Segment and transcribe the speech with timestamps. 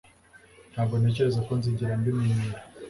[0.71, 2.59] Ntabwo ntekereza ko nzigera mbimenyera